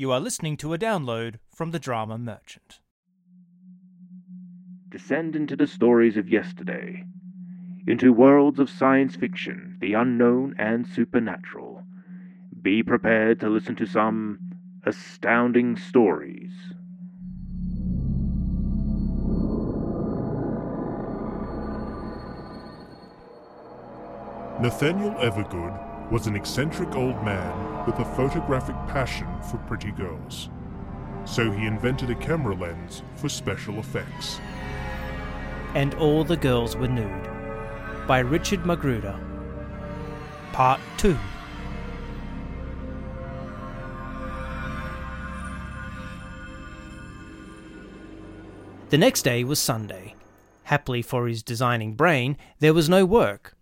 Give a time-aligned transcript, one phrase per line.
[0.00, 2.80] You are listening to a download from the Drama Merchant.
[4.88, 7.04] Descend into the stories of yesterday,
[7.86, 11.82] into worlds of science fiction, the unknown, and supernatural.
[12.62, 14.38] Be prepared to listen to some
[14.86, 16.54] astounding stories.
[24.62, 30.50] Nathaniel Evergood was an eccentric old man with a photographic passion for pretty girls.
[31.24, 34.40] So he invented a camera lens for special effects.
[35.74, 37.28] And All the Girls Were Nude
[38.08, 39.18] by Richard Magruder.
[40.52, 41.16] Part 2
[48.88, 50.16] The next day was Sunday.
[50.64, 53.56] Happily for his designing brain, there was no work.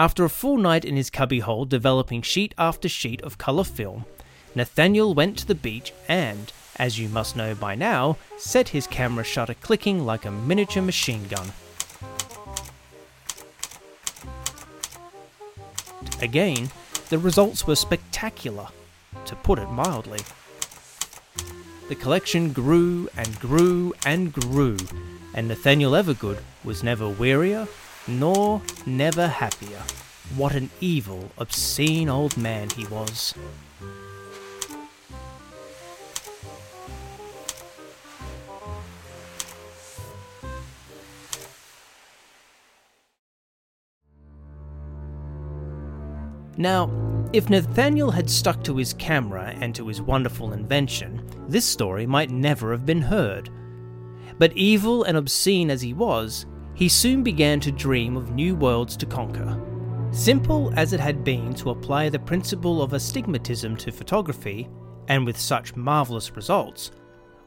[0.00, 4.06] After a full night in his cubbyhole developing sheet after sheet of colour film,
[4.54, 9.24] Nathaniel went to the beach and, as you must know by now, set his camera
[9.24, 11.52] shutter clicking like a miniature machine gun.
[16.22, 16.70] Again,
[17.10, 18.68] the results were spectacular,
[19.26, 20.20] to put it mildly.
[21.90, 24.78] The collection grew and grew and grew,
[25.34, 27.68] and Nathaniel Evergood was never wearier
[28.10, 29.82] nor never happier.
[30.36, 33.34] What an evil, obscene old man he was.
[46.60, 46.90] Now,
[47.32, 52.30] if Nathaniel had stuck to his camera and to his wonderful invention, this story might
[52.30, 53.48] never have been heard.
[54.38, 56.44] But evil and obscene as he was,
[56.80, 59.60] he soon began to dream of new worlds to conquer.
[60.12, 64.66] Simple as it had been to apply the principle of astigmatism to photography,
[65.06, 66.90] and with such marvellous results,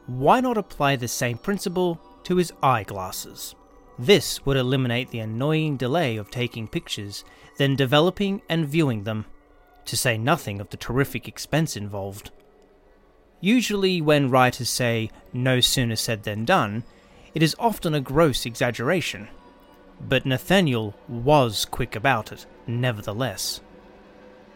[0.06, 3.56] why not apply the same principle to his eyeglasses?
[3.98, 7.24] This would eliminate the annoying delay of taking pictures,
[7.58, 9.26] then developing and viewing them,
[9.86, 12.30] to say nothing of the terrific expense involved.
[13.40, 16.84] Usually, when writers say no sooner said than done,
[17.34, 19.28] it is often a gross exaggeration.
[20.00, 23.60] But Nathaniel was quick about it, nevertheless.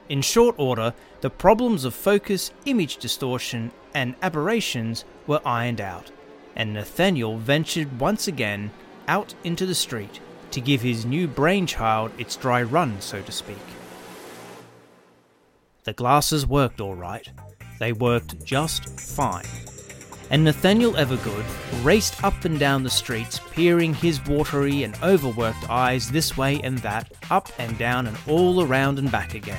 [0.09, 6.11] In short order, the problems of focus, image distortion, and aberrations were ironed out,
[6.57, 8.71] and Nathaniel ventured once again
[9.07, 13.57] out into the street to give his new brainchild its dry run, so to speak.
[15.85, 17.29] The glasses worked all right.
[17.79, 19.47] They worked just fine.
[20.31, 21.45] And Nathaniel Evergood
[21.83, 26.77] raced up and down the streets, peering his watery and overworked eyes this way and
[26.79, 29.57] that, up and down and all around and back again.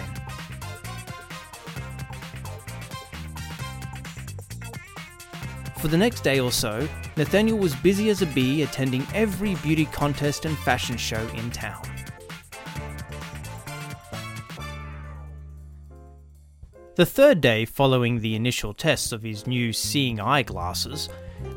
[5.80, 9.86] For the next day or so, Nathaniel was busy as a bee attending every beauty
[9.86, 11.89] contest and fashion show in town.
[17.00, 21.08] The third day following the initial tests of his new seeing eyeglasses,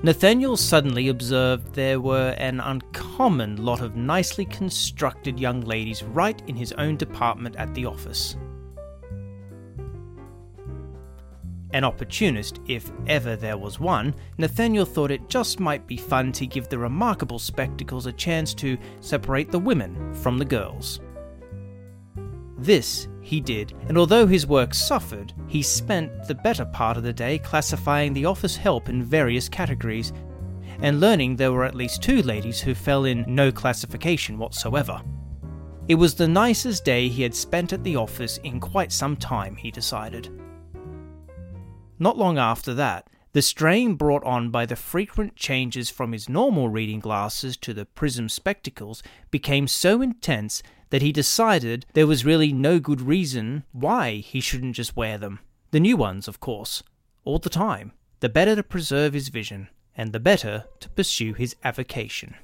[0.04, 6.54] Nathaniel suddenly observed there were an uncommon lot of nicely constructed young ladies right in
[6.54, 8.36] his own department at the office.
[11.72, 16.46] An opportunist, if ever there was one, Nathaniel thought it just might be fun to
[16.46, 21.00] give the remarkable spectacles a chance to separate the women from the girls.
[22.58, 27.12] This he did, and although his work suffered, he spent the better part of the
[27.12, 30.12] day classifying the office help in various categories
[30.82, 35.00] and learning there were at least two ladies who fell in no classification whatsoever.
[35.88, 39.56] It was the nicest day he had spent at the office in quite some time,
[39.56, 40.28] he decided.
[41.98, 46.68] Not long after that, the strain brought on by the frequent changes from his normal
[46.68, 50.62] reading glasses to the prism spectacles became so intense
[50.92, 55.40] that he decided there was really no good reason why he shouldn't just wear them.
[55.70, 56.82] The new ones, of course,
[57.24, 57.92] all the time.
[58.20, 62.34] The better to preserve his vision, and the better to pursue his avocation.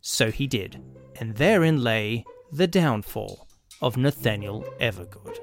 [0.00, 0.80] So he did,
[1.18, 3.48] and therein lay the downfall
[3.82, 5.38] of Nathaniel Evergood.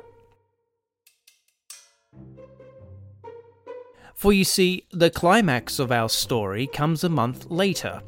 [4.16, 8.02] For you see, the climax of our story comes a month later,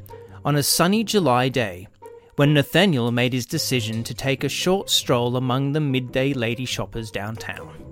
[0.46, 1.88] on a sunny July day,
[2.36, 7.10] when Nathaniel made his decision to take a short stroll among the midday lady shoppers
[7.10, 7.86] downtown.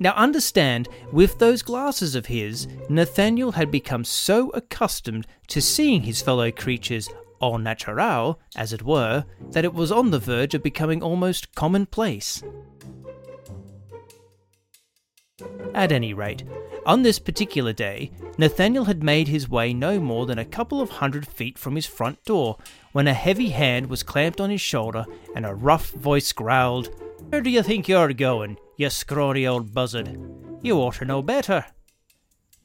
[0.00, 6.22] Now, understand, with those glasses of his, Nathaniel had become so accustomed to seeing his
[6.22, 7.08] fellow creatures
[7.40, 12.42] au naturel, as it were, that it was on the verge of becoming almost commonplace.
[15.78, 16.42] At any rate,
[16.86, 20.90] on this particular day, Nathaniel had made his way no more than a couple of
[20.90, 22.58] hundred feet from his front door
[22.90, 26.88] when a heavy hand was clamped on his shoulder and a rough voice growled,
[27.28, 30.18] Where do you think you're going, you scrawny old buzzard?
[30.62, 31.64] You ought to know better.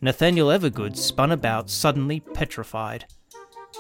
[0.02, 3.06] Nathaniel Evergood spun about, suddenly petrified.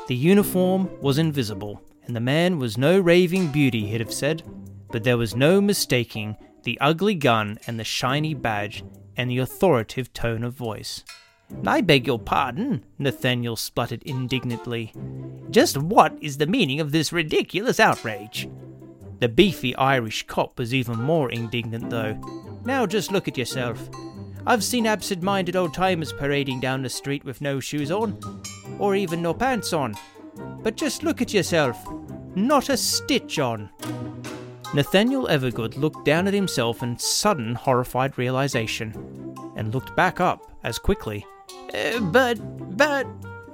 [0.07, 4.43] The uniform was invisible, and the man was no raving beauty, he'd have said,
[4.91, 8.83] but there was no mistaking the ugly gun and the shiny badge
[9.17, 11.03] and the authoritative tone of voice.
[11.65, 14.93] I beg your pardon, Nathaniel spluttered indignantly.
[15.49, 18.49] Just what is the meaning of this ridiculous outrage?
[19.19, 22.13] The beefy Irish cop was even more indignant, though.
[22.65, 23.89] Now just look at yourself.
[24.45, 28.41] I've seen absent minded old timers parading down the street with no shoes on,
[28.79, 29.95] or even no pants on.
[30.61, 31.77] But just look at yourself.
[32.35, 33.69] Not a stitch on.
[34.73, 40.79] Nathaniel Evergood looked down at himself in sudden horrified realization, and looked back up as
[40.79, 41.25] quickly.
[41.73, 42.39] Uh, but,
[42.75, 43.05] but,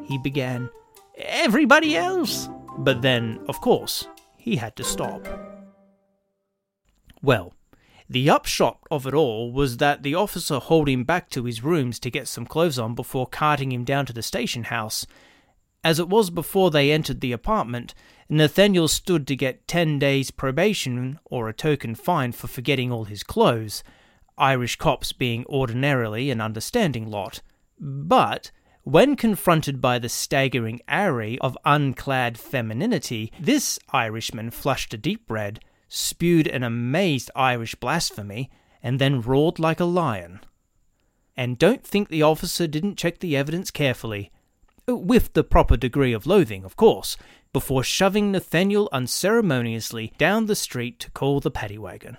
[0.05, 0.69] he began.
[1.17, 2.47] Everybody else!
[2.77, 4.07] But then, of course,
[4.37, 5.27] he had to stop.
[7.21, 7.53] Well,
[8.09, 11.99] the upshot of it all was that the officer hauled him back to his rooms
[11.99, 15.05] to get some clothes on before carting him down to the station house.
[15.83, 17.93] As it was before they entered the apartment,
[18.27, 23.23] Nathaniel stood to get 10 days probation or a token fine for forgetting all his
[23.23, 23.83] clothes,
[24.37, 27.41] Irish cops being ordinarily an understanding lot.
[27.79, 28.51] But
[28.83, 35.59] when confronted by the staggering array of unclad femininity, this Irishman flushed a deep red,
[35.87, 38.49] spewed an amazed Irish blasphemy,
[38.83, 40.41] and then roared like a lion.
[41.37, 44.31] And don't think the officer didn't check the evidence carefully.
[44.95, 47.17] With the proper degree of loathing, of course,
[47.53, 52.17] before shoving Nathaniel unceremoniously down the street to call the paddy wagon.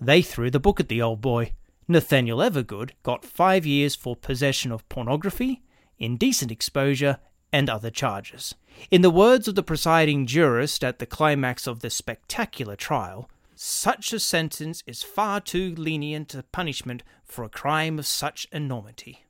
[0.00, 1.52] They threw the book at the old boy.
[1.88, 5.62] Nathaniel Evergood got five years for possession of pornography,
[5.98, 7.18] indecent exposure,
[7.52, 8.54] and other charges.
[8.90, 14.12] In the words of the presiding jurist at the climax of the spectacular trial, such
[14.12, 19.24] a sentence is far too lenient a punishment for a crime of such enormity.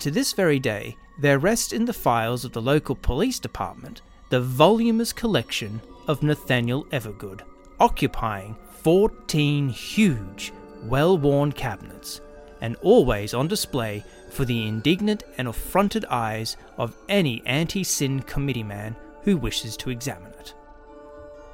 [0.00, 4.40] To this very day, there rests in the files of the local police department the
[4.40, 7.42] voluminous collection of Nathaniel Evergood,
[7.78, 10.52] occupying 14 huge,
[10.84, 12.20] well worn cabinets,
[12.60, 18.96] and always on display for the indignant and affronted eyes of any anti sin committeeman
[19.22, 20.54] who wishes to examine it.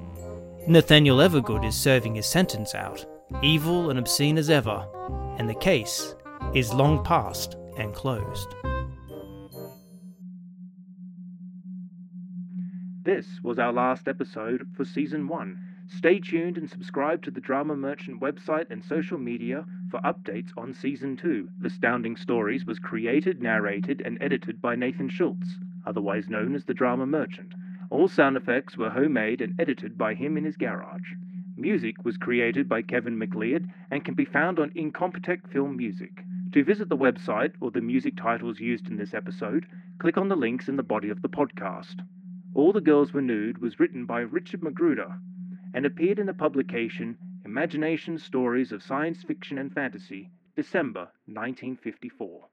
[0.65, 3.05] Nathaniel Evergood is serving his sentence out,
[3.41, 4.87] evil and obscene as ever,
[5.37, 6.15] and the case
[6.53, 8.55] is long past and closed.
[13.03, 15.59] This was our last episode for Season 1.
[15.97, 20.73] Stay tuned and subscribe to the Drama Merchant website and social media for updates on
[20.73, 21.49] Season 2.
[21.65, 27.05] Astounding Stories was created, narrated, and edited by Nathan Schulz, otherwise known as the Drama
[27.05, 27.53] Merchant.
[27.93, 31.13] All sound effects were homemade and edited by him in his garage.
[31.55, 36.23] Music was created by Kevin MacLeod and can be found on Incompetech Film Music.
[36.53, 39.67] To visit the website or the music titles used in this episode,
[39.99, 41.97] click on the links in the body of the podcast.
[42.55, 45.19] All the Girls Were Nude was written by Richard Magruder
[45.75, 52.49] and appeared in the publication Imagination Stories of Science Fiction and Fantasy, December 1954.